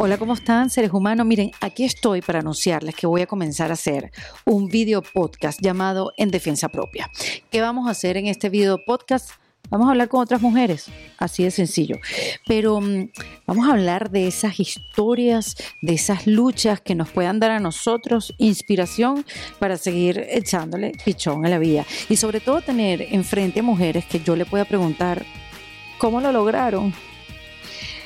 [0.00, 1.26] Hola, ¿cómo están seres humanos?
[1.26, 4.12] Miren, aquí estoy para anunciarles que voy a comenzar a hacer
[4.44, 7.10] un video podcast llamado En Defensa Propia.
[7.50, 9.30] ¿Qué vamos a hacer en este video podcast?
[9.70, 10.86] Vamos a hablar con otras mujeres,
[11.18, 11.96] así de sencillo.
[12.46, 13.10] Pero mm,
[13.44, 18.32] vamos a hablar de esas historias, de esas luchas que nos puedan dar a nosotros
[18.38, 19.26] inspiración
[19.58, 21.84] para seguir echándole pichón a la vida.
[22.08, 25.26] Y sobre todo tener enfrente a mujeres que yo le pueda preguntar,
[25.98, 26.94] ¿cómo lo lograron?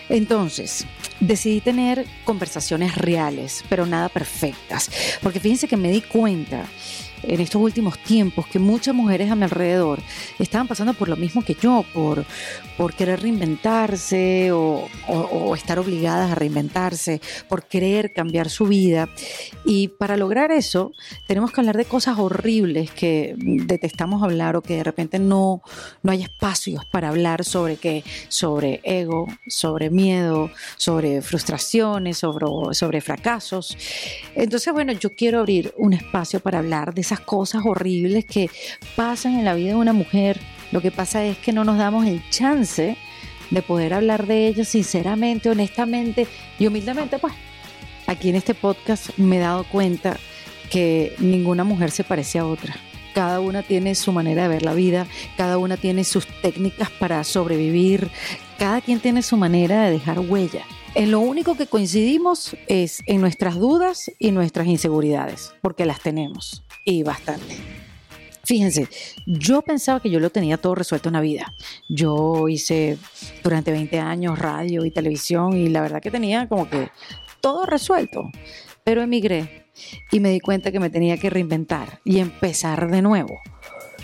[0.09, 0.87] Entonces,
[1.23, 4.91] decidí tener conversaciones reales, pero nada perfectas,
[5.23, 6.67] porque fíjense que me di cuenta
[7.23, 10.01] en estos últimos tiempos que muchas mujeres a mi alrededor
[10.39, 12.25] estaban pasando por lo mismo que yo, por,
[12.77, 14.89] por querer reinventarse o,
[15.55, 19.09] estar obligadas a reinventarse, por querer cambiar su vida.
[19.65, 20.93] Y para lograr eso
[21.27, 25.63] tenemos que hablar de cosas horribles que detestamos hablar o que de repente no,
[26.03, 33.01] no hay espacios para hablar sobre qué, sobre ego, sobre miedo, sobre frustraciones, sobre, sobre
[33.01, 33.77] fracasos.
[34.35, 38.51] Entonces, bueno, yo quiero abrir un espacio para hablar de cosas horribles que
[38.97, 40.41] pasan en la vida de una mujer.
[40.71, 42.97] Lo que pasa es que no nos damos el chance
[43.51, 46.27] de poder hablar de ellas sinceramente, honestamente
[46.59, 47.19] y humildemente.
[47.19, 47.35] Pues
[48.07, 50.17] aquí en este podcast me he dado cuenta
[50.71, 52.75] que ninguna mujer se parece a otra.
[53.15, 57.23] Cada una tiene su manera de ver la vida, cada una tiene sus técnicas para
[57.25, 58.09] sobrevivir,
[58.63, 60.65] cada quien tiene su manera de dejar huella.
[60.95, 66.63] En lo único que coincidimos es en nuestras dudas y nuestras inseguridades, porque las tenemos
[66.85, 67.57] y bastante.
[68.45, 68.87] Fíjense,
[69.27, 71.53] yo pensaba que yo lo tenía todo resuelto en la vida.
[71.89, 72.99] Yo hice
[73.43, 76.89] durante 20 años radio y televisión y la verdad que tenía como que
[77.41, 78.31] todo resuelto.
[78.85, 79.67] Pero emigré
[80.13, 83.41] y me di cuenta que me tenía que reinventar y empezar de nuevo.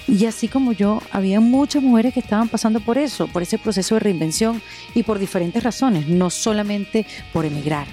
[0.08, 3.94] Y así como yo, había muchas mujeres que estaban pasando por eso, por ese proceso
[3.94, 4.62] de reinvención
[4.94, 7.86] y por diferentes razones, no solamente por emigrar.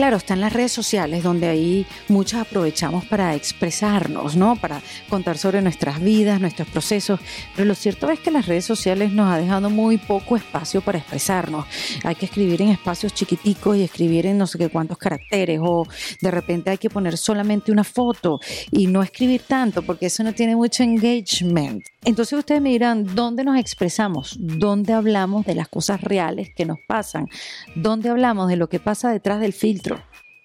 [0.00, 4.56] Claro, están las redes sociales donde ahí muchas aprovechamos para expresarnos, ¿no?
[4.56, 7.20] Para contar sobre nuestras vidas, nuestros procesos.
[7.54, 10.96] Pero lo cierto es que las redes sociales nos ha dejado muy poco espacio para
[10.96, 11.66] expresarnos.
[12.02, 15.86] Hay que escribir en espacios chiquiticos y escribir en no sé qué cuántos caracteres o
[16.22, 18.40] de repente hay que poner solamente una foto
[18.70, 21.84] y no escribir tanto porque eso no tiene mucho engagement.
[22.06, 24.38] Entonces ustedes me dirán, ¿dónde nos expresamos?
[24.40, 27.26] ¿Dónde hablamos de las cosas reales que nos pasan?
[27.74, 29.89] ¿Dónde hablamos de lo que pasa detrás del filtro?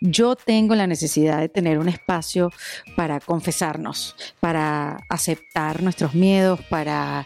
[0.01, 2.51] Yo tengo la necesidad de tener un espacio
[2.95, 7.25] para confesarnos, para aceptar nuestros miedos, para,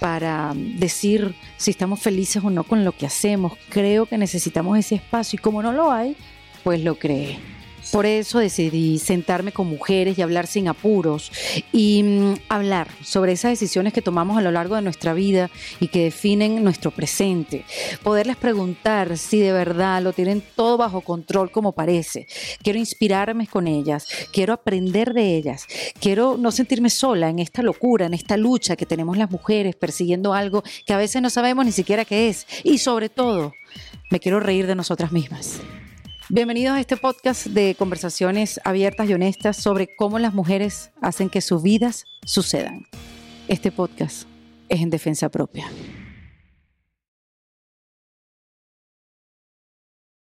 [0.00, 3.54] para decir si estamos felices o no con lo que hacemos.
[3.68, 6.16] Creo que necesitamos ese espacio y como no lo hay,
[6.62, 7.57] pues lo creé.
[7.92, 11.32] Por eso decidí sentarme con mujeres y hablar sin apuros
[11.72, 15.50] y mm, hablar sobre esas decisiones que tomamos a lo largo de nuestra vida
[15.80, 17.64] y que definen nuestro presente.
[18.02, 22.26] Poderles preguntar si de verdad lo tienen todo bajo control como parece.
[22.62, 25.66] Quiero inspirarme con ellas, quiero aprender de ellas,
[26.00, 30.34] quiero no sentirme sola en esta locura, en esta lucha que tenemos las mujeres persiguiendo
[30.34, 32.46] algo que a veces no sabemos ni siquiera qué es.
[32.64, 33.54] Y sobre todo,
[34.10, 35.60] me quiero reír de nosotras mismas.
[36.30, 41.40] Bienvenidos a este podcast de conversaciones abiertas y honestas sobre cómo las mujeres hacen que
[41.40, 42.84] sus vidas sucedan.
[43.48, 44.28] Este podcast
[44.68, 45.70] es en defensa propia.